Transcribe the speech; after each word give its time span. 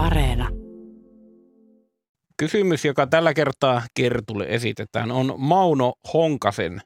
Areena. 0.00 0.48
Kysymys, 2.36 2.84
joka 2.84 3.06
tällä 3.06 3.34
kertaa 3.34 3.82
Kertulle 3.94 4.46
esitetään, 4.48 5.10
on 5.10 5.34
Mauno 5.36 5.92
Honkasen 6.12 6.80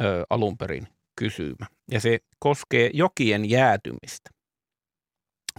ö, 0.00 0.24
alun 0.30 0.58
perin 0.58 0.88
kysymä. 1.16 1.66
Ja 1.90 2.00
se 2.00 2.18
koskee 2.38 2.90
jokien 2.94 3.50
jäätymistä. 3.50 4.30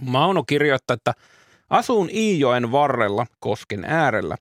Mauno 0.02 0.42
kirjoittaa, 0.42 0.94
että 0.94 1.12
asun 1.70 2.10
Iijoen 2.10 2.72
varrella 2.72 3.26
kosken 3.40 3.84
äärellä. 3.84 4.36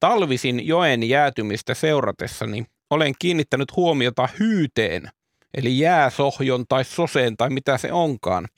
Talvisin 0.00 0.66
joen 0.66 1.08
jäätymistä 1.08 1.74
seuratessani 1.74 2.64
olen 2.90 3.12
kiinnittänyt 3.18 3.76
huomiota 3.76 4.28
hyyteen, 4.38 5.08
eli 5.54 5.78
jääsohjon 5.78 6.64
tai 6.68 6.84
soseen 6.84 7.36
tai 7.36 7.50
mitä 7.50 7.78
se 7.78 7.92
onkaan, 7.92 8.48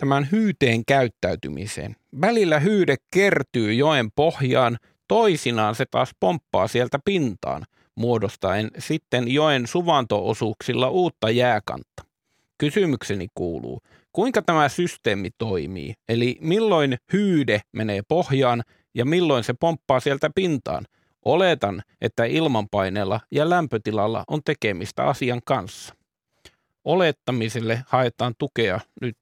tämän 0.00 0.28
hyyteen 0.32 0.84
käyttäytymiseen. 0.84 1.96
Välillä 2.20 2.60
hyyde 2.60 2.96
kertyy 3.10 3.74
joen 3.74 4.10
pohjaan, 4.16 4.78
toisinaan 5.08 5.74
se 5.74 5.86
taas 5.90 6.10
pomppaa 6.20 6.68
sieltä 6.68 6.98
pintaan, 7.04 7.62
muodostaen 7.94 8.70
sitten 8.78 9.28
joen 9.28 9.66
suvantoosuuksilla 9.66 10.88
uutta 10.88 11.30
jääkantta. 11.30 12.04
Kysymykseni 12.58 13.26
kuuluu, 13.34 13.80
kuinka 14.12 14.42
tämä 14.42 14.68
systeemi 14.68 15.30
toimii, 15.38 15.94
eli 16.08 16.38
milloin 16.40 16.98
hyyde 17.12 17.60
menee 17.72 18.02
pohjaan 18.08 18.62
ja 18.94 19.04
milloin 19.04 19.44
se 19.44 19.54
pomppaa 19.60 20.00
sieltä 20.00 20.30
pintaan– 20.34 20.84
Oletan, 21.24 21.82
että 22.00 22.24
ilmanpaineella 22.24 23.20
ja 23.30 23.50
lämpötilalla 23.50 24.24
on 24.28 24.40
tekemistä 24.44 25.04
asian 25.04 25.40
kanssa. 25.44 25.94
Olettamiselle 26.84 27.84
haetaan 27.86 28.34
tukea 28.38 28.80
nyt 29.00 29.16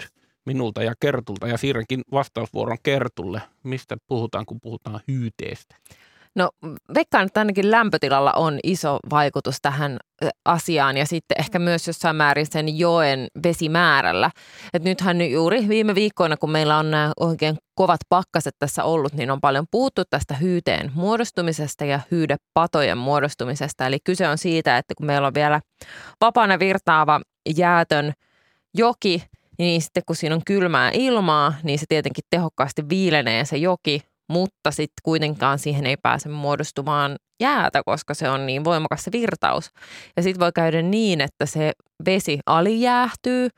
minulta 0.48 0.82
ja 0.82 0.94
Kertulta 1.00 1.48
ja 1.48 1.58
siirränkin 1.58 2.00
vastausvuoron 2.12 2.78
Kertulle. 2.82 3.42
Mistä 3.64 3.96
puhutaan, 4.06 4.46
kun 4.46 4.60
puhutaan 4.60 5.00
hyyteestä? 5.08 5.76
No 6.34 6.50
veikkaan, 6.94 7.26
että 7.26 7.40
ainakin 7.40 7.70
lämpötilalla 7.70 8.32
on 8.32 8.58
iso 8.62 8.98
vaikutus 9.10 9.56
tähän 9.62 9.98
asiaan 10.44 10.96
ja 10.96 11.06
sitten 11.06 11.40
ehkä 11.40 11.58
myös 11.58 11.86
jossain 11.86 12.16
määrin 12.16 12.46
sen 12.46 12.78
joen 12.78 13.26
vesimäärällä. 13.42 14.30
Et 14.74 14.84
nythän 14.84 15.30
juuri 15.30 15.68
viime 15.68 15.94
viikkoina, 15.94 16.36
kun 16.36 16.50
meillä 16.50 16.78
on 16.78 16.90
nämä 16.90 17.12
oikein 17.20 17.56
kovat 17.74 18.00
pakkaset 18.08 18.54
tässä 18.58 18.84
ollut, 18.84 19.12
niin 19.12 19.30
on 19.30 19.40
paljon 19.40 19.66
puhuttu 19.70 20.02
tästä 20.10 20.34
hyyteen 20.34 20.92
muodostumisesta 20.94 21.84
ja 21.84 22.00
hyydepatojen 22.10 22.98
muodostumisesta. 22.98 23.86
Eli 23.86 23.98
kyse 24.04 24.28
on 24.28 24.38
siitä, 24.38 24.78
että 24.78 24.94
kun 24.94 25.06
meillä 25.06 25.26
on 25.26 25.34
vielä 25.34 25.60
vapaana 26.20 26.58
virtaava 26.58 27.20
jäätön 27.56 28.12
joki, 28.74 29.22
niin 29.58 29.82
sitten 29.82 30.02
kun 30.06 30.16
siinä 30.16 30.34
on 30.34 30.42
kylmää 30.46 30.90
ilmaa, 30.94 31.54
niin 31.62 31.78
se 31.78 31.84
tietenkin 31.88 32.24
tehokkaasti 32.30 32.88
viilenee 32.88 33.44
se 33.44 33.56
joki, 33.56 34.00
mutta 34.28 34.70
sitten 34.70 35.02
kuitenkaan 35.02 35.58
siihen 35.58 35.86
ei 35.86 35.96
pääse 35.96 36.28
muodostumaan 36.28 37.16
jäätä, 37.40 37.82
koska 37.86 38.14
se 38.14 38.30
on 38.30 38.46
niin 38.46 38.64
voimakas 38.64 39.04
se 39.04 39.12
virtaus. 39.12 39.70
Ja 40.16 40.22
sitten 40.22 40.40
voi 40.40 40.52
käydä 40.54 40.82
niin, 40.82 41.20
että 41.20 41.46
se 41.46 41.72
vesi 42.06 42.38
alijäähtyy, 42.46 43.48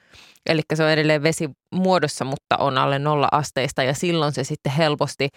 eli 0.46 0.60
se 0.74 0.84
on 0.84 0.90
edelleen 0.90 1.22
vesi 1.22 1.50
muodossa, 1.74 2.24
mutta 2.24 2.56
on 2.56 2.78
alle 2.78 2.98
nolla 2.98 3.28
asteista 3.32 3.82
ja 3.82 3.94
silloin 3.94 4.32
se 4.32 4.44
sitten 4.44 4.72
helposti 4.72 5.28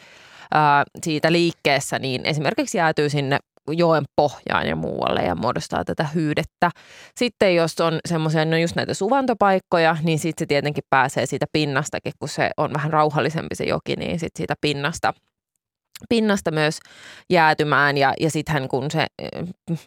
ää, 0.53 0.83
siitä 1.03 1.31
liikkeessä 1.31 1.99
niin 1.99 2.25
esimerkiksi 2.25 2.77
jäätyy 2.77 3.09
sinne 3.09 3.37
joen 3.71 4.03
pohjaan 4.15 4.67
ja 4.67 4.75
muualle 4.75 5.21
ja 5.21 5.35
muodostaa 5.35 5.85
tätä 5.85 6.03
hyydettä. 6.15 6.71
Sitten 7.17 7.55
jos 7.55 7.81
on 7.81 7.99
semmoisia, 8.09 8.45
no 8.45 8.57
just 8.57 8.75
näitä 8.75 8.93
suvantopaikkoja, 8.93 9.97
niin 10.03 10.19
sitten 10.19 10.41
se 10.41 10.45
tietenkin 10.45 10.83
pääsee 10.89 11.25
siitä 11.25 11.45
pinnastakin, 11.51 12.13
kun 12.19 12.29
se 12.29 12.49
on 12.57 12.73
vähän 12.73 12.93
rauhallisempi 12.93 13.55
se 13.55 13.63
joki, 13.63 13.95
niin 13.95 14.19
sitten 14.19 14.37
siitä 14.37 14.55
pinnasta– 14.61 15.13
pinnasta 16.09 16.51
myös 16.51 16.79
jäätymään 17.29 17.97
ja, 17.97 18.13
ja 18.19 18.31
sittenhän 18.31 18.67
kun 18.67 18.91
se 18.91 19.05
eh, 19.19 19.29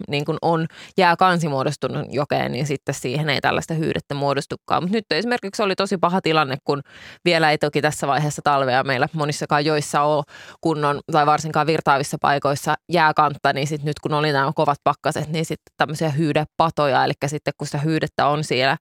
niin 0.08 0.24
kun 0.24 0.38
on 0.42 0.66
jää 0.98 1.16
kansi 1.16 1.48
muodostunut 1.48 2.06
jokeen, 2.10 2.52
niin 2.52 2.66
sitten 2.66 2.94
siihen 2.94 3.30
ei 3.30 3.40
tällaista 3.40 3.74
hyydettä 3.74 4.14
muodostukaan. 4.14 4.82
Mutta 4.82 4.96
nyt 4.96 5.04
esimerkiksi 5.10 5.62
oli 5.62 5.74
tosi 5.76 5.98
paha 5.98 6.20
tilanne, 6.20 6.56
kun 6.64 6.82
vielä 7.24 7.50
ei 7.50 7.58
toki 7.58 7.82
tässä 7.82 8.06
vaiheessa 8.06 8.42
talvea 8.44 8.84
meillä 8.84 9.08
monissakaan 9.12 9.64
joissa 9.64 10.02
ole 10.02 10.24
kunnon 10.60 11.00
tai 11.12 11.26
varsinkaan 11.26 11.66
virtaavissa 11.66 12.16
paikoissa 12.20 12.74
jääkantta, 12.92 13.52
niin 13.52 13.66
sitten 13.66 13.86
nyt 13.86 14.00
kun 14.00 14.14
oli 14.14 14.32
nämä 14.32 14.52
kovat 14.54 14.78
pakkaset, 14.84 15.28
niin 15.28 15.44
sitten 15.44 15.74
tämmöisiä 15.76 16.08
hyydepatoja, 16.08 17.04
eli 17.04 17.12
sitten 17.26 17.54
kun 17.58 17.66
sitä 17.66 17.78
hyydettä 17.78 18.26
on 18.26 18.44
siellä, 18.44 18.76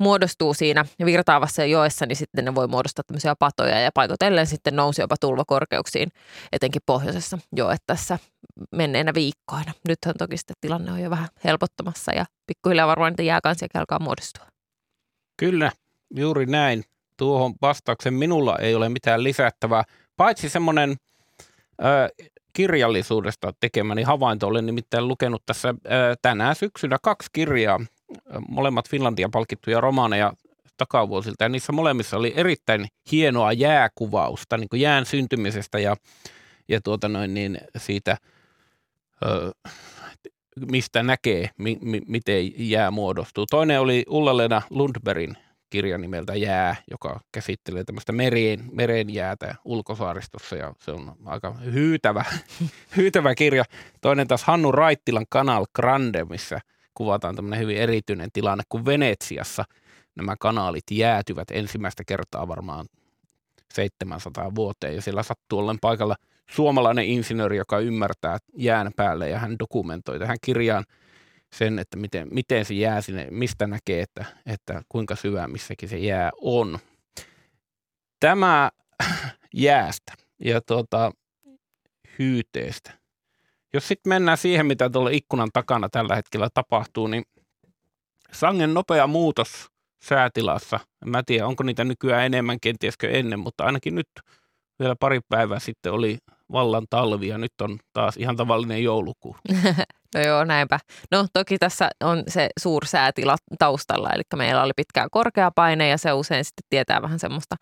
muodostuu 0.00 0.54
siinä 0.54 0.84
virtaavassa 1.04 1.64
joessa, 1.64 2.06
niin 2.06 2.16
sitten 2.16 2.44
ne 2.44 2.54
voi 2.54 2.66
muodostaa 2.66 3.02
tämmöisiä 3.06 3.34
patoja 3.38 3.80
ja 3.80 3.90
paikotellen 3.94 4.46
sitten 4.46 4.76
nousi 4.76 5.02
jopa 5.02 5.16
tulvakorkeuksiin 5.20 6.08
etenkin 6.68 6.82
pohjoisessa 6.86 7.38
jo 7.52 7.70
että 7.70 7.86
tässä 7.86 8.18
menneenä 8.72 9.14
viikkoina. 9.14 9.72
Nythän 9.88 10.14
toki 10.18 10.36
sitten 10.36 10.56
tilanne 10.60 10.92
on 10.92 11.00
jo 11.00 11.10
vähän 11.10 11.28
helpottamassa 11.44 12.12
ja 12.12 12.24
pikkuhiljaa 12.46 12.86
varmaan 12.86 13.12
niitä 13.12 13.22
jääkansiakin 13.22 13.78
alkaa 13.78 13.98
muodostua. 13.98 14.46
Kyllä, 15.36 15.72
juuri 16.16 16.46
näin. 16.46 16.84
Tuohon 17.16 17.54
vastauksen 17.62 18.14
minulla 18.14 18.56
ei 18.58 18.74
ole 18.74 18.88
mitään 18.88 19.24
lisättävää, 19.24 19.84
paitsi 20.16 20.48
semmoinen 20.48 20.96
kirjallisuudesta 22.52 23.52
tekemäni 23.60 24.02
havainto. 24.02 24.46
Olen 24.46 24.66
nimittäin 24.66 25.08
lukenut 25.08 25.42
tässä 25.46 25.68
ö, 25.68 25.72
tänään 26.22 26.56
syksyllä 26.56 26.98
kaksi 27.02 27.28
kirjaa, 27.32 27.80
molemmat 28.48 28.88
Finlandia 28.88 29.28
palkittuja 29.32 29.80
romaaneja 29.80 30.32
takavuosilta. 30.76 31.44
Ja 31.44 31.48
niissä 31.48 31.72
molemmissa 31.72 32.16
oli 32.16 32.32
erittäin 32.36 32.86
hienoa 33.12 33.52
jääkuvausta 33.52 34.56
niin 34.56 34.68
kuin 34.68 34.80
jään 34.80 35.06
syntymisestä 35.06 35.78
ja 35.78 35.96
ja 36.68 36.80
tuota 36.80 37.08
noin, 37.08 37.34
niin 37.34 37.58
siitä, 37.76 38.16
ö, 39.26 39.52
mistä 40.70 41.02
näkee, 41.02 41.50
mi, 41.58 41.78
mi, 41.80 42.00
miten 42.06 42.70
jää 42.70 42.90
muodostuu. 42.90 43.46
Toinen 43.46 43.80
oli 43.80 44.04
Ulla-Lena 44.08 44.62
Lundbergin 44.70 45.36
kirja 45.70 45.98
nimeltä 45.98 46.34
Jää, 46.34 46.76
joka 46.90 47.20
käsittelee 47.32 47.84
tämmöistä 47.84 48.12
mereen, 48.12 48.64
meren 48.72 49.14
jäätä 49.14 49.54
ulkosaaristossa 49.64 50.56
ja 50.56 50.74
se 50.78 50.90
on 50.90 51.16
aika 51.24 51.52
hyytävä, 51.52 52.24
hyytävä 52.96 53.34
kirja. 53.34 53.64
Toinen 54.00 54.28
taas 54.28 54.44
Hannu 54.44 54.72
Raittilan 54.72 55.26
Kanal 55.28 55.66
Grande, 55.74 56.24
missä 56.24 56.60
kuvataan 56.94 57.36
tämmöinen 57.36 57.60
hyvin 57.60 57.76
erityinen 57.76 58.30
tilanne, 58.32 58.64
kun 58.68 58.84
Venetsiassa 58.84 59.64
nämä 60.16 60.36
kanaalit 60.40 60.84
jäätyvät 60.90 61.50
ensimmäistä 61.50 62.02
kertaa 62.06 62.48
varmaan 62.48 62.86
700 63.74 64.54
vuoteen 64.54 64.94
ja 64.94 65.02
siellä 65.02 65.22
sattuu 65.22 65.58
ollen 65.58 65.78
paikalla– 65.80 66.16
suomalainen 66.50 67.04
insinööri, 67.04 67.56
joka 67.56 67.78
ymmärtää 67.78 68.38
jään 68.56 68.90
päälle 68.96 69.28
ja 69.28 69.38
hän 69.38 69.58
dokumentoi 69.58 70.18
tähän 70.18 70.38
kirjaan 70.42 70.84
sen, 71.52 71.78
että 71.78 71.96
miten, 71.96 72.28
miten 72.30 72.64
se 72.64 72.74
jää 72.74 73.00
sinne, 73.00 73.26
mistä 73.30 73.66
näkee, 73.66 74.02
että, 74.02 74.24
että 74.46 74.82
kuinka 74.88 75.16
syvää 75.16 75.48
missäkin 75.48 75.88
se 75.88 75.98
jää 75.98 76.30
on. 76.40 76.78
Tämä 78.20 78.70
jäästä 79.54 80.12
ja 80.44 80.60
tuota, 80.60 81.12
hyyteestä. 82.18 82.90
Jos 83.72 83.88
sitten 83.88 84.10
mennään 84.10 84.38
siihen, 84.38 84.66
mitä 84.66 84.90
tuolla 84.90 85.10
ikkunan 85.10 85.48
takana 85.52 85.88
tällä 85.88 86.16
hetkellä 86.16 86.48
tapahtuu, 86.54 87.06
niin 87.06 87.24
sangen 88.32 88.74
nopea 88.74 89.06
muutos 89.06 89.68
säätilassa. 90.02 90.80
En 91.02 91.10
mä 91.10 91.22
tiedä, 91.26 91.46
onko 91.46 91.62
niitä 91.62 91.84
nykyään 91.84 92.26
enemmän 92.26 92.60
kentieskö 92.60 93.10
ennen, 93.10 93.38
mutta 93.38 93.64
ainakin 93.64 93.94
nyt 93.94 94.08
vielä 94.78 94.96
pari 95.00 95.20
päivää 95.28 95.58
sitten 95.58 95.92
oli 95.92 96.18
vallan 96.52 96.86
talvi 96.90 97.28
ja 97.28 97.38
nyt 97.38 97.52
on 97.62 97.78
taas 97.92 98.16
ihan 98.16 98.36
tavallinen 98.36 98.84
joulukuu. 98.84 99.36
no 100.14 100.20
joo, 100.20 100.44
näinpä. 100.44 100.78
No 101.10 101.26
toki 101.32 101.58
tässä 101.58 101.90
on 102.04 102.22
se 102.28 102.48
suursäätila 102.60 103.36
taustalla, 103.58 104.10
eli 104.10 104.22
meillä 104.36 104.62
oli 104.62 104.72
pitkään 104.76 105.08
korkea 105.10 105.50
paine 105.54 105.88
ja 105.88 105.98
se 105.98 106.12
usein 106.12 106.44
sitten 106.44 106.66
tietää 106.70 107.02
vähän 107.02 107.18
semmoista 107.18 107.56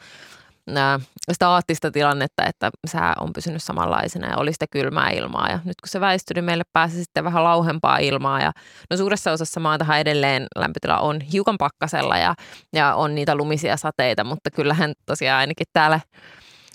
ää, 0.75 1.01
staattista 1.33 1.91
tilannetta, 1.91 2.45
että 2.45 2.71
sää 2.87 3.15
on 3.21 3.33
pysynyt 3.33 3.63
samanlaisena 3.63 4.29
ja 4.29 4.37
oli 4.37 4.53
sitä 4.53 4.67
kylmää 4.71 5.11
ilmaa. 5.11 5.49
Ja 5.49 5.59
nyt 5.65 5.81
kun 5.81 5.89
se 5.89 6.01
väistyi, 6.01 6.35
niin 6.35 6.45
meille 6.45 6.65
pääsi 6.73 6.97
sitten 7.05 7.25
vähän 7.25 7.45
lauhempaa 7.45 7.99
ilmaa. 7.99 8.41
Ja 8.41 8.53
no 8.91 8.97
suuressa 8.97 9.33
osassa 9.33 9.61
maatahan 9.61 10.01
edelleen 10.01 10.47
lämpötila 10.57 10.99
on 10.99 11.21
hiukan 11.21 11.59
pakkasella 11.59 12.19
ja, 12.19 12.35
ja 12.73 12.95
on 12.95 13.15
niitä 13.15 13.35
lumisia 13.35 13.77
sateita, 13.77 14.25
mutta 14.25 14.51
kyllähän 14.51 14.93
tosiaan 15.07 15.39
ainakin 15.39 15.67
täällä 15.73 16.01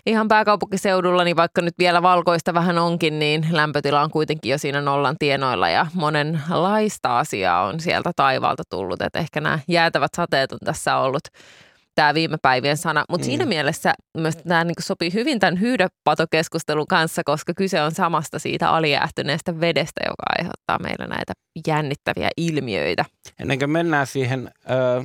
ihan 0.06 0.28
pääkaupunkiseudulla, 0.28 1.24
niin 1.24 1.36
vaikka 1.36 1.62
nyt 1.62 1.74
vielä 1.80 2.02
valkoista 2.02 2.54
vähän 2.54 2.78
onkin, 2.78 3.20
niin 3.20 3.48
lämpötila 3.52 4.02
on 4.02 4.12
kuitenkin 4.12 4.52
jo 4.52 4.58
siinä 4.58 4.82
nollan 4.82 5.16
tienoilla 5.20 5.70
ja 5.70 5.88
monenlaista 5.94 7.20
asiaa 7.20 7.66
on 7.66 7.80
sieltä 7.80 8.12
taivaalta 8.16 8.64
tullut. 8.70 9.02
Että 9.02 9.20
ehkä 9.20 9.42
nämä 9.42 9.60
jäätävät 9.68 10.12
sateet 10.16 10.52
on 10.52 10.60
tässä 10.66 10.98
ollut 10.98 11.24
tämä 11.96 12.14
viime 12.14 12.38
päivien 12.42 12.78
sana. 12.78 13.06
Mutta 13.10 13.26
mm. 13.26 13.30
siinä 13.30 13.46
mielessä 13.46 13.94
myös 14.18 14.36
tämä 14.36 14.64
niin 14.64 14.76
sopii 14.80 15.14
hyvin 15.14 15.40
tämän 15.40 15.60
hyydepatokeskustelun 15.60 16.88
kanssa, 16.88 17.22
koska 17.26 17.54
kyse 17.54 17.82
on 17.82 17.92
samasta 17.92 18.40
siitä 18.40 18.70
alijäähtyneestä 18.70 19.60
vedestä, 19.60 20.02
joka 20.06 20.24
aiheuttaa 20.40 20.80
meillä 20.80 21.08
näitä 21.08 21.34
jännittäviä 21.68 22.30
ilmiöitä. 22.38 23.06
Ennen 23.40 23.60
kuin 23.60 23.70
mennään 23.70 24.08
siihen 24.08 24.52
ö, 24.70 25.04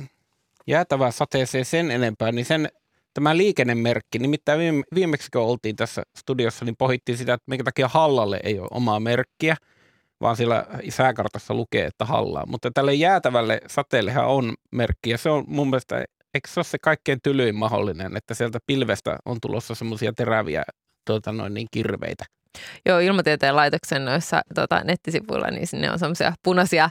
jäätävään 0.67 1.13
sateeseen 1.13 1.65
sen 1.65 1.91
enempää, 1.91 2.31
niin 2.31 2.45
sen 2.45 2.69
tämä 3.17 3.37
liikennemerkki. 3.37 4.19
Nimittäin 4.19 4.59
viime, 4.59 4.83
viimeksi 4.95 5.27
kun 5.33 5.41
oltiin 5.41 5.75
tässä 5.75 6.03
studiossa, 6.17 6.65
niin 6.65 6.75
pohittiin 6.77 7.17
sitä, 7.17 7.33
että 7.33 7.43
minkä 7.47 7.63
takia 7.63 7.87
Hallalle 7.87 8.39
ei 8.43 8.59
ole 8.59 8.67
omaa 8.71 8.99
merkkiä, 8.99 9.55
vaan 10.21 10.35
siellä 10.35 10.65
sääkartassa 10.89 11.53
lukee, 11.53 11.85
että 11.85 12.05
Hallaa. 12.05 12.45
Mutta 12.45 12.71
tälle 12.73 12.93
jäätävälle 12.93 13.61
sateellehan 13.67 14.25
on 14.25 14.53
merkki 14.71 15.09
ja 15.09 15.17
se 15.17 15.29
on 15.29 15.43
mun 15.47 15.69
mielestä, 15.69 16.05
eikö 16.33 16.49
se 16.49 16.59
ole 16.59 16.63
se 16.63 16.77
kaikkein 16.81 17.19
tylyin 17.23 17.55
mahdollinen, 17.55 18.17
että 18.17 18.33
sieltä 18.33 18.59
pilvestä 18.67 19.17
on 19.25 19.37
tulossa 19.41 19.75
semmoisia 19.75 20.13
teräviä 20.13 20.63
tuota, 21.05 21.31
noin 21.31 21.53
niin 21.53 21.67
kirveitä. 21.71 22.25
Joo, 22.85 22.99
ilmatieteen 22.99 23.55
laitoksen 23.55 24.05
noissa 24.05 24.41
tota, 24.55 24.81
nettisivuilla, 24.83 25.47
niin 25.51 25.67
sinne 25.67 25.91
on 25.91 25.99
semmoisia 25.99 26.33
punaisia 26.43 26.89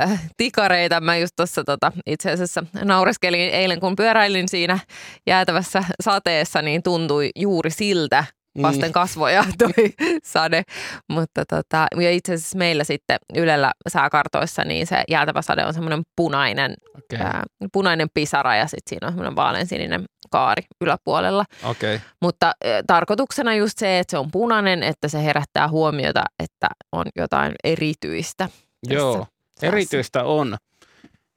äh, 0.00 0.20
tikareita. 0.36 1.00
Mä 1.00 1.16
just 1.16 1.32
tuossa 1.36 1.64
tota, 1.64 1.92
itse 2.06 2.30
asiassa 2.30 2.64
naureskelin 2.84 3.50
eilen, 3.50 3.80
kun 3.80 3.96
pyöräilin 3.96 4.48
siinä 4.48 4.78
jäätävässä 5.26 5.84
sateessa, 6.02 6.62
niin 6.62 6.82
tuntui 6.82 7.30
juuri 7.36 7.70
siltä, 7.70 8.24
vasten 8.62 8.88
mm. 8.88 8.92
kasvoja 8.92 9.44
toi 9.58 9.92
sade. 10.24 10.62
Mutta 11.08 11.44
tota, 11.44 11.86
ja 12.00 12.10
itse 12.10 12.32
asiassa 12.32 12.58
meillä 12.58 12.84
sitten 12.84 13.18
Ylellä 13.36 13.72
sääkartoissa 13.88 14.64
niin 14.64 14.86
se 14.86 15.04
jäätävä 15.08 15.42
sade 15.42 15.66
on 15.66 15.74
semmoinen 15.74 16.02
punainen, 16.16 16.74
okay. 16.94 17.26
ää, 17.26 17.42
punainen 17.72 18.08
pisara 18.14 18.56
ja 18.56 18.66
sitten 18.66 18.88
siinä 18.88 19.06
on 19.06 19.12
semmoinen 19.12 19.36
vaaleansininen 19.36 20.04
kaari 20.30 20.62
yläpuolella. 20.80 21.44
Okay. 21.64 22.00
Mutta 22.22 22.46
ä, 22.46 22.82
tarkoituksena 22.86 23.54
just 23.54 23.78
se, 23.78 23.98
että 23.98 24.10
se 24.10 24.18
on 24.18 24.30
punainen, 24.30 24.82
että 24.82 25.08
se 25.08 25.24
herättää 25.24 25.68
huomiota, 25.68 26.24
että 26.38 26.68
on 26.92 27.06
jotain 27.16 27.54
erityistä. 27.64 28.48
Joo, 28.88 29.12
säässä. 29.12 29.31
Erityistä 29.62 30.24
on. 30.24 30.56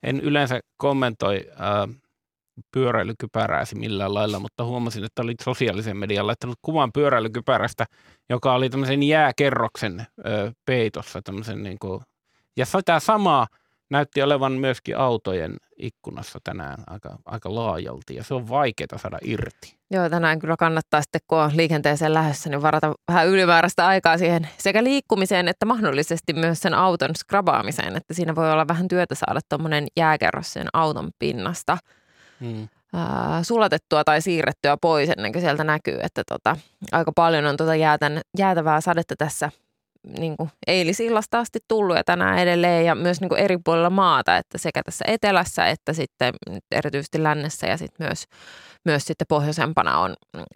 En 0.02 0.20
yleensä 0.20 0.60
kommentoi 0.76 1.48
äh, 1.50 1.96
pyöräilykypärääsi 2.72 3.74
millään 3.74 4.14
lailla, 4.14 4.38
mutta 4.38 4.64
huomasin, 4.64 5.04
että 5.04 5.22
olit 5.22 5.40
sosiaalisen 5.42 5.96
median 5.96 6.26
laittanut 6.26 6.58
kuvan 6.62 6.92
pyöräilykypärästä, 6.92 7.84
joka 8.30 8.54
oli 8.54 8.70
tämmöisen 8.70 9.02
jääkerroksen 9.02 10.06
ö, 10.26 10.52
peitossa. 10.64 11.22
Tämmöisen 11.22 11.62
niin 11.62 11.78
kuin, 11.78 12.00
ja 12.56 12.66
sitä 12.66 13.00
samaa 13.00 13.46
näytti 13.90 14.22
olevan 14.22 14.52
myöskin 14.52 14.98
autojen 14.98 15.56
ikkunassa 15.76 16.38
tänään 16.44 16.84
aika, 16.86 17.18
aika 17.24 17.54
laajalti 17.54 18.14
ja 18.14 18.24
se 18.24 18.34
on 18.34 18.48
vaikeaa 18.48 18.98
saada 18.98 19.18
irti. 19.22 19.76
Joo, 19.90 20.10
tänään 20.10 20.38
kyllä 20.38 20.56
kannattaa 20.58 21.02
sitten, 21.02 21.20
kun 21.26 21.38
on 21.38 21.56
liikenteeseen 21.56 22.14
lähdössä, 22.14 22.50
niin 22.50 22.62
varata 22.62 22.92
vähän 23.08 23.28
ylimääräistä 23.28 23.86
aikaa 23.86 24.18
siihen 24.18 24.48
sekä 24.58 24.84
liikkumiseen 24.84 25.48
että 25.48 25.66
mahdollisesti 25.66 26.32
myös 26.32 26.60
sen 26.60 26.74
auton 26.74 27.16
skrabaamiseen, 27.16 27.96
että 27.96 28.14
siinä 28.14 28.34
voi 28.34 28.52
olla 28.52 28.68
vähän 28.68 28.88
työtä 28.88 29.14
saada 29.14 29.40
tuommoinen 29.48 29.86
jääkerros 29.96 30.52
sen 30.52 30.68
auton 30.72 31.10
pinnasta– 31.18 31.78
mm. 32.40 32.68
ää, 32.92 33.42
sulatettua 33.42 34.04
tai 34.04 34.22
siirrettyä 34.22 34.76
pois 34.76 35.10
ennen 35.10 35.32
kuin 35.32 35.42
sieltä 35.42 35.64
näkyy, 35.64 35.98
että 36.02 36.22
tota, 36.28 36.56
aika 36.92 37.12
paljon 37.14 37.46
on 37.46 37.56
tota 37.56 37.74
jäätän, 37.74 38.20
jäätävää 38.38 38.80
sadetta 38.80 39.14
tässä 39.18 39.50
niin 40.18 40.36
kuin 40.36 40.50
eilisillasta 40.66 41.38
asti 41.38 41.58
tullut 41.68 41.96
ja 41.96 42.04
tänään 42.04 42.38
edelleen 42.38 42.84
ja 42.84 42.94
myös 42.94 43.20
niin 43.20 43.28
kuin 43.28 43.40
eri 43.40 43.58
puolilla 43.64 43.90
maata, 43.90 44.36
että 44.36 44.58
sekä 44.58 44.82
tässä 44.82 45.04
etelässä 45.08 45.66
että 45.66 45.92
sitten 45.92 46.34
erityisesti 46.72 47.22
lännessä 47.22 47.66
ja 47.66 47.76
sitten 47.76 48.06
myös, 48.06 48.24
myös 48.84 49.04
sitten 49.04 49.26
pohjoisempana 49.28 49.98
on 49.98 50.14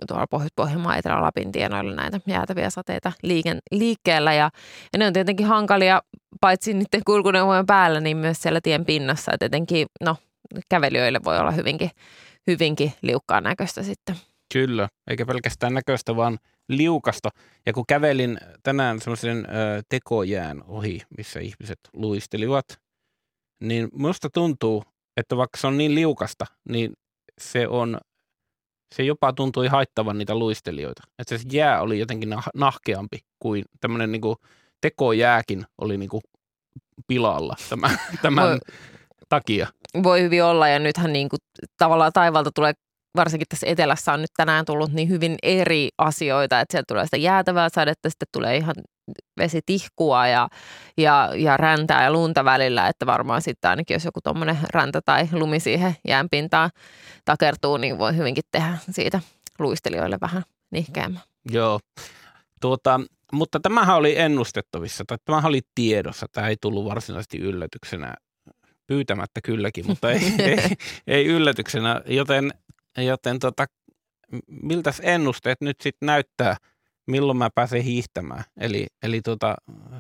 tuolla 0.09 0.27
Pohjois-Pohjanmaan 0.27 0.99
Etelä-Lapin 0.99 1.53
tienoilla 1.53 1.95
näitä 1.95 2.21
jäätäviä 2.27 2.71
sateita 2.71 3.13
liiken, 3.23 3.59
liikkeellä 3.71 4.35
ja, 4.35 4.51
ja 4.93 4.99
ne 4.99 5.07
on 5.07 5.13
tietenkin 5.13 5.47
hankalia 5.47 6.03
paitsi 6.41 6.75
niiden 6.75 7.03
kulkuneuvojen 7.07 7.67
päällä, 7.67 8.01
niin 8.01 8.17
myös 8.17 8.43
siellä 8.43 8.61
tien 8.63 8.85
pinnassa, 8.85 9.33
että 9.33 9.49
tietenkin 9.49 9.87
no 10.05 10.17
kävelijöille 10.69 11.21
voi 11.25 11.39
olla 11.39 11.51
hyvinkin, 11.51 11.91
hyvinkin 12.47 12.93
liukkaan 13.03 13.43
näköistä 13.43 13.83
sitten. 13.83 14.17
Kyllä, 14.53 14.89
eikä 15.11 15.27
pelkästään 15.27 15.75
näköistä, 15.75 16.17
vaan 16.17 16.39
liukasta. 16.71 17.29
Ja 17.67 17.73
kun 17.73 17.85
kävelin 17.89 18.39
tänään 18.63 19.01
semmoisen 19.01 19.47
tekojään 19.89 20.63
ohi, 20.67 21.03
missä 21.19 21.41
ihmiset 21.41 21.79
luistelivat, 21.93 22.81
niin 23.61 23.89
minusta 23.93 24.31
tuntuu, 24.31 24.85
että 25.17 25.37
vaikka 25.37 25.59
se 25.59 25.67
on 25.67 25.79
niin 25.79 25.95
liukasta, 25.95 26.47
niin 26.69 26.93
se 27.39 27.69
on 27.69 28.01
se 28.95 29.03
jopa 29.03 29.33
tuntui 29.33 29.67
haittavan 29.67 30.19
niitä 30.19 30.35
luistelijoita. 30.35 31.03
Että 31.19 31.39
se 31.39 31.45
jää 31.53 31.83
oli 31.83 31.99
jotenkin 31.99 32.35
nahkeampi 32.55 33.19
kuin 33.39 33.65
tämmöinen 33.81 34.13
niin 34.13 34.23
tekojääkin 34.81 35.65
oli 35.79 35.99
niin 35.99 36.09
kuin 36.09 36.23
pilalla 37.07 37.57
tämän, 37.69 37.99
tämän 38.23 38.59
takia. 39.29 39.69
Voi 40.03 40.23
hyvin 40.23 40.45
olla 40.45 40.69
ja 40.69 40.79
nythän 40.79 41.13
niin 41.13 41.29
kuin, 41.29 41.41
tavallaan 41.77 42.13
taivalta 42.13 42.51
tulee 42.55 42.73
varsinkin 43.17 43.49
tässä 43.49 43.67
etelässä 43.67 44.13
on 44.13 44.21
nyt 44.21 44.31
tänään 44.37 44.65
tullut 44.65 44.93
niin 44.93 45.09
hyvin 45.09 45.37
eri 45.43 45.89
asioita, 45.99 46.61
että 46.61 46.73
sieltä 46.73 46.87
tulee 46.89 47.05
sitä 47.05 47.17
jäätävää 47.17 47.69
sadetta, 47.75 48.11
sitten 48.11 48.29
tulee 48.33 48.57
ihan 48.57 48.75
vesitihkua 49.39 50.27
ja, 50.27 50.49
ja, 50.97 51.31
ja 51.37 51.57
räntää 51.57 52.05
ja 52.05 52.13
lunta 52.13 52.45
välillä, 52.45 52.89
että 52.89 53.07
varmaan 53.07 53.43
sitten 53.43 53.71
ainakin 53.71 53.95
jos 53.95 54.05
joku 54.05 54.21
tuommoinen 54.25 54.59
räntä 54.75 55.01
tai 55.05 55.29
lumi 55.33 55.61
siihen 55.61 55.97
jäänpintaan 56.09 56.71
takertuu, 57.25 57.77
niin 57.77 57.99
voi 57.99 58.17
hyvinkin 58.17 58.45
tehdä 58.53 58.79
siitä 58.91 59.21
luistelijoille 59.59 60.19
vähän 60.21 60.43
nihkeämmän. 60.71 61.23
Joo, 61.51 61.81
tuota, 62.61 63.01
mutta 63.33 63.61
tämähän 63.61 63.97
oli 63.97 64.19
ennustettavissa, 64.19 65.05
tai 65.07 65.19
tämähän 65.25 65.49
oli 65.49 65.61
tiedossa, 65.75 66.27
tämä 66.33 66.49
ei 66.49 66.57
tullut 66.61 66.85
varsinaisesti 66.85 67.39
yllätyksenä 67.39 68.15
pyytämättä 68.87 69.41
kylläkin, 69.45 69.87
mutta 69.87 70.13
ei, 70.13 70.21
ei, 70.39 70.59
ei 71.07 71.27
yllätyksenä. 71.27 72.01
Joten, 72.07 72.51
joten 72.97 73.39
tota, 73.39 73.67
miltä 74.63 74.95
ennusteet 75.03 75.61
nyt 75.61 75.77
sitten 75.81 76.07
näyttää, 76.07 76.57
milloin 77.07 77.39
mä 77.39 77.51
pääsen 77.55 77.83
hiihtämään? 77.83 78.45
Eli, 78.61 78.87
eli 79.03 79.21
tota, 79.21 79.55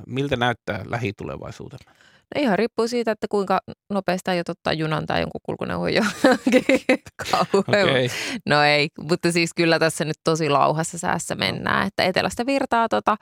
miltä 0.06 0.37
näyttää 0.37 0.84
lähitulevaisuutena? 0.88 1.94
No 2.34 2.42
ihan 2.42 2.58
riippuu 2.58 2.88
siitä, 2.88 3.10
että 3.10 3.26
kuinka 3.31 3.60
nopeasti 3.90 4.31
aiot 4.31 4.48
ottaa 4.48 4.72
junan 4.72 5.06
tai 5.06 5.20
jonkun 5.20 5.40
kulkuneuvon 5.42 5.94
jo 5.94 6.02
okay. 7.54 8.08
No 8.46 8.62
ei, 8.62 8.88
mutta 9.00 9.32
siis 9.32 9.50
kyllä 9.56 9.78
tässä 9.78 10.04
nyt 10.04 10.16
tosi 10.25 10.48
lauhassa 10.48 10.98
säässä 10.98 11.34
mennään, 11.34 11.87
että 11.87 12.04
etelästä 12.04 12.46
virtaa 12.46 12.88
tota, 12.88 13.16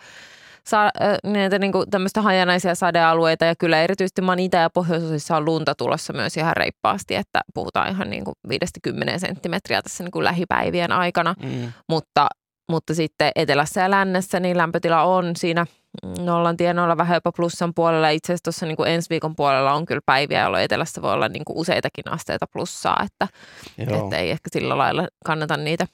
saa 0.68 0.90
näitä 1.24 1.58
niin 1.58 1.72
kuin 1.72 1.90
tämmöistä 1.90 2.22
hajanaisia 2.22 2.74
sadealueita 2.74 3.44
ja 3.44 3.54
kyllä 3.56 3.82
erityisesti 3.82 4.22
maan 4.22 4.38
itä- 4.38 4.58
ja 4.58 4.70
pohjoisosissa 4.70 5.36
on 5.36 5.44
lunta 5.44 5.74
tulossa 5.74 6.12
myös 6.12 6.36
ihan 6.36 6.56
reippaasti, 6.56 7.14
että 7.14 7.40
puhutaan 7.54 7.90
ihan 7.90 8.10
niin 8.10 8.24
kuin 8.24 8.34
50 8.48 9.18
senttimetriä 9.18 9.82
tässä 9.82 10.04
niin 10.04 10.10
kuin 10.10 10.24
lähipäivien 10.24 10.92
aikana, 10.92 11.34
mm. 11.42 11.72
mutta, 11.88 12.26
mutta 12.70 12.94
sitten 12.94 13.32
etelässä 13.36 13.80
ja 13.80 13.90
lännessä 13.90 14.40
niin 14.40 14.58
lämpötila 14.58 15.02
on 15.02 15.36
siinä 15.36 15.66
nollan 16.18 16.56
tienoilla 16.56 16.96
vähän 16.96 17.16
jopa 17.16 17.32
plussan 17.32 17.74
puolella. 17.74 18.08
Itse 18.08 18.32
asiassa 18.32 18.44
tuossa 18.44 18.66
niin 18.66 18.86
ensi 18.86 19.10
viikon 19.10 19.36
puolella 19.36 19.72
on 19.72 19.86
kyllä 19.86 20.00
päiviä, 20.06 20.42
jolloin 20.42 20.64
etelässä 20.64 21.02
voi 21.02 21.12
olla 21.12 21.28
niin 21.28 21.44
kuin 21.44 21.56
useitakin 21.56 22.08
asteita 22.10 22.46
plussaa, 22.52 23.02
että, 23.04 23.28
että 23.78 24.16
ei 24.16 24.30
ehkä 24.30 24.48
sillä 24.52 24.78
lailla 24.78 25.08
kannata 25.24 25.56
niitä 25.56 25.86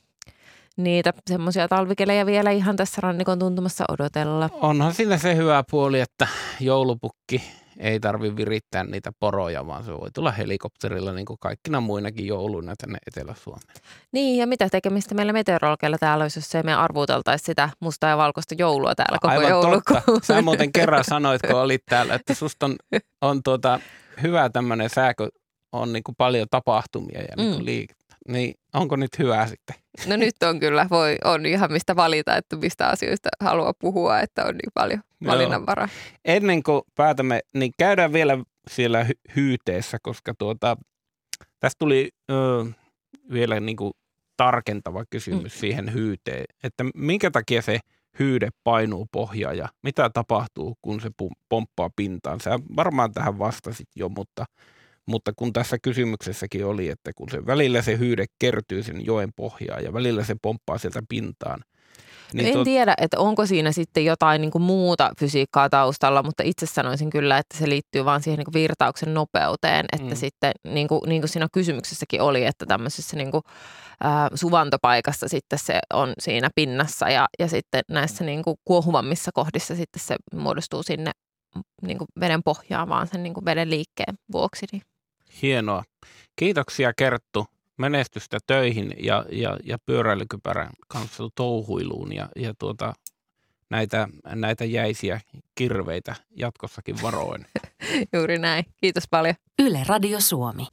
niitä 0.76 1.12
semmoisia 1.30 1.68
talvikelejä 1.68 2.26
vielä 2.26 2.50
ihan 2.50 2.76
tässä 2.76 3.00
rannikon 3.00 3.38
tuntumassa 3.38 3.84
odotella. 3.88 4.50
Onhan 4.52 4.94
sillä 4.94 5.18
se 5.18 5.36
hyvä 5.36 5.64
puoli, 5.70 6.00
että 6.00 6.28
joulupukki 6.60 7.42
ei 7.78 8.00
tarvi 8.00 8.36
virittää 8.36 8.84
niitä 8.84 9.12
poroja, 9.20 9.66
vaan 9.66 9.84
se 9.84 9.92
voi 9.92 10.10
tulla 10.10 10.30
helikopterilla 10.30 11.12
niin 11.12 11.26
kuin 11.26 11.38
kaikkina 11.40 11.80
muinakin 11.80 12.26
jouluina 12.26 12.74
tänne 12.78 12.98
Etelä-Suomeen. 13.06 13.76
Niin, 14.12 14.38
ja 14.38 14.46
mitä 14.46 14.68
tekemistä 14.68 15.14
meillä 15.14 15.32
meteorologeilla 15.32 15.98
täällä 15.98 16.24
olisi, 16.24 16.38
jos 16.38 16.54
ei 16.54 16.62
me 16.62 16.74
arvuuteltaisi 16.74 17.44
sitä 17.44 17.68
mustaa 17.80 18.10
ja 18.10 18.16
valkoista 18.16 18.54
joulua 18.58 18.94
täällä 18.94 19.18
koko 19.20 19.32
Aivan 19.32 19.50
joulukuun. 19.50 20.02
totta. 20.06 20.26
Sä 20.26 20.42
muuten 20.42 20.72
kerran 20.72 21.04
sanoit, 21.04 21.42
kun 21.42 21.60
olit 21.60 21.82
täällä, 21.86 22.14
että 22.14 22.34
susta 22.34 22.66
on, 22.66 22.76
on 23.20 23.42
tuota, 23.42 23.80
hyvä 24.22 24.50
tämmöinen 24.50 24.90
sääkö, 24.90 25.28
on 25.72 25.92
niin 25.92 26.04
kuin 26.04 26.16
paljon 26.18 26.46
tapahtumia 26.50 27.20
ja 27.20 27.36
niin 27.36 27.50
kuin 27.50 27.60
mm. 27.60 27.66
Niin 28.28 28.54
onko 28.74 28.96
nyt 28.96 29.18
hyvä 29.18 29.46
sitten? 29.46 29.76
No 30.06 30.16
nyt 30.16 30.42
on 30.42 30.60
kyllä, 30.60 30.86
voi, 30.90 31.16
on 31.24 31.46
ihan 31.46 31.72
mistä 31.72 31.96
valita, 31.96 32.36
että 32.36 32.56
mistä 32.56 32.88
asioista 32.88 33.28
haluaa 33.40 33.72
puhua, 33.78 34.20
että 34.20 34.44
on 34.44 34.54
niin 34.54 34.70
paljon 34.74 35.00
valinnanvaraa. 35.26 35.88
Ennen 36.24 36.62
kuin 36.62 36.82
päätämme, 36.94 37.40
niin 37.54 37.72
käydään 37.78 38.12
vielä 38.12 38.38
siellä 38.70 39.04
hy- 39.04 39.32
hyyteessä, 39.36 39.98
koska 40.02 40.34
tuota, 40.38 40.76
tästä 41.60 41.78
tuli 41.78 42.10
ö, 42.30 42.64
vielä 43.32 43.60
niin 43.60 43.76
kuin 43.76 43.92
tarkentava 44.36 45.04
kysymys 45.10 45.54
mm. 45.54 45.58
siihen 45.58 45.92
hyyteen, 45.92 46.44
että 46.62 46.84
minkä 46.94 47.30
takia 47.30 47.62
se 47.62 47.80
hyyde 48.18 48.48
painuu 48.64 49.06
pohjaan 49.12 49.58
ja 49.58 49.68
mitä 49.82 50.10
tapahtuu, 50.10 50.74
kun 50.82 51.00
se 51.00 51.10
pomppaa 51.48 51.90
pintaan. 51.96 52.40
Sä 52.40 52.58
varmaan 52.76 53.12
tähän 53.12 53.38
vastasit 53.38 53.88
jo, 53.96 54.08
mutta 54.08 54.44
mutta 55.06 55.32
kun 55.36 55.52
tässä 55.52 55.78
kysymyksessäkin 55.82 56.66
oli, 56.66 56.88
että 56.88 57.12
kun 57.16 57.30
se 57.30 57.46
välillä 57.46 57.82
se 57.82 57.98
hyyde 57.98 58.24
kertyy 58.38 58.82
sen 58.82 59.06
joen 59.06 59.30
pohjaan 59.36 59.84
ja 59.84 59.92
välillä 59.92 60.24
se 60.24 60.36
pomppaa 60.42 60.78
sieltä 60.78 61.02
pintaan, 61.08 61.64
Niin 62.32 62.46
en 62.46 62.52
tuot... 62.52 62.64
tiedä, 62.64 62.94
että 62.98 63.18
onko 63.18 63.46
siinä 63.46 63.72
sitten 63.72 64.04
jotain 64.04 64.40
niin 64.40 64.50
kuin 64.50 64.62
muuta 64.62 65.10
fysiikkaa 65.20 65.70
taustalla, 65.70 66.22
mutta 66.22 66.42
itse 66.42 66.66
sanoisin 66.66 67.10
kyllä, 67.10 67.38
että 67.38 67.58
se 67.58 67.68
liittyy 67.68 68.04
vaan 68.04 68.22
siihen 68.22 68.38
niin 68.38 68.44
kuin 68.44 68.54
virtauksen 68.54 69.14
nopeuteen, 69.14 69.86
että 69.92 70.14
mm. 70.14 70.16
sitten 70.16 70.52
niin 70.64 70.88
kuin, 70.88 71.00
niin 71.06 71.20
kuin 71.20 71.28
siinä 71.28 71.48
kysymyksessäkin 71.52 72.22
oli, 72.22 72.44
että 72.44 72.66
tämmöisessä 72.66 73.16
niin 73.16 73.30
kuin, 73.30 73.42
äh, 74.04 74.30
suvantopaikassa 74.34 75.28
sitten 75.28 75.58
se 75.58 75.78
on 75.92 76.12
siinä 76.18 76.50
pinnassa 76.54 77.08
ja, 77.08 77.26
ja 77.38 77.48
sitten 77.48 77.82
näissä 77.90 78.24
niin 78.24 78.42
kuin 78.42 78.56
kuohuvammissa 78.64 79.30
kohdissa 79.34 79.74
sitten 79.74 80.00
se 80.00 80.16
muodostuu 80.34 80.82
sinne 80.82 81.10
niin 81.82 81.98
kuin 81.98 82.08
veden 82.20 82.42
pohjaan 82.42 82.88
vaan 82.88 83.06
sen 83.06 83.22
niin 83.22 83.34
kuin 83.34 83.44
veden 83.44 83.70
liikkeen 83.70 84.14
vuoksi. 84.32 84.66
Niin. 84.72 84.82
Hienoa. 85.42 85.84
Kiitoksia 86.36 86.92
Kerttu 86.96 87.46
menestystä 87.76 88.38
töihin 88.46 88.94
ja, 88.98 89.24
ja, 89.32 89.58
ja 89.64 89.78
pyöräilykypärän 89.86 90.70
kanssa 90.88 91.28
touhuiluun 91.34 92.12
ja, 92.12 92.28
ja 92.36 92.54
tuota, 92.58 92.94
näitä, 93.70 94.08
näitä 94.24 94.64
jäisiä 94.64 95.20
kirveitä 95.54 96.14
jatkossakin 96.36 97.02
varoin. 97.02 97.46
Juuri 98.12 98.38
näin. 98.38 98.64
Kiitos 98.76 99.04
paljon. 99.10 99.34
Yle 99.62 99.84
Radio 99.88 100.20
Suomi. 100.20 100.66